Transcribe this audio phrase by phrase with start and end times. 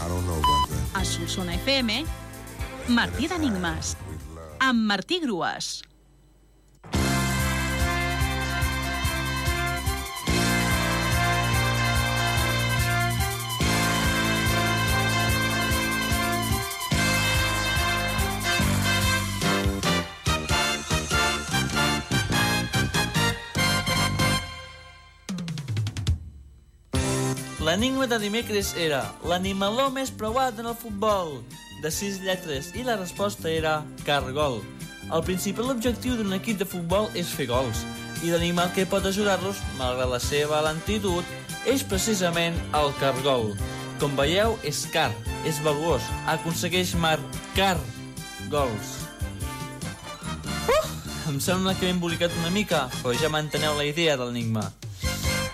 [0.00, 1.00] I don't know about that.
[1.00, 2.06] A Solsona FM,
[2.88, 3.96] Martí d'Enigmes,
[4.58, 5.89] amb Martí Grues.
[27.60, 31.34] L'enigma de dimecres era l'animaló més preuat en el futbol,
[31.82, 34.62] de sis lletres, i la resposta era cargol.
[35.12, 37.84] El principal objectiu d'un equip de futbol és fer gols,
[38.24, 41.36] i l'animal que pot ajudar-los, malgrat la seva lentitud,
[41.68, 43.52] és precisament el cargol.
[44.00, 45.10] Com veieu, és car,
[45.44, 47.76] és valuós, aconsegueix marcar
[48.48, 48.96] gols.
[50.64, 50.84] Uh!
[51.28, 54.70] Em sembla que m'he embolicat una mica, però ja manteneu la idea de l'enigma.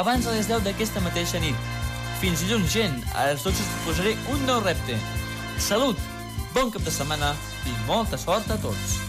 [0.01, 1.86] abans de les 10 d'aquesta mateixa nit.
[2.17, 2.95] Fins dilluns, gent.
[3.13, 4.97] A les 12 us proposaré un nou repte.
[5.61, 5.99] Salut,
[6.55, 7.35] bon cap de setmana
[7.69, 9.06] i molta sort a tots.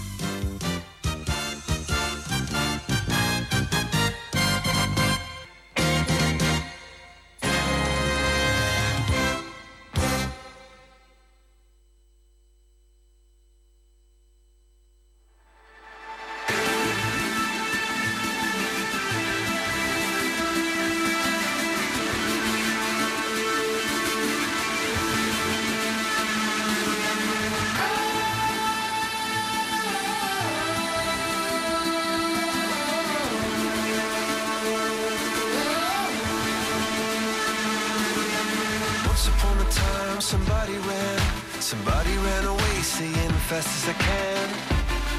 [39.18, 41.18] Once upon a time, somebody ran,
[41.58, 44.48] somebody ran away, saying fast as I can.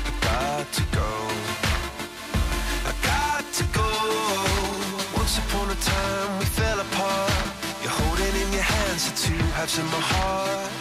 [0.07, 1.11] I got to go.
[2.87, 3.89] I got to go.
[5.17, 7.33] Once upon a time, we fell apart.
[7.81, 10.78] You're holding in your hands the two halves of my heart.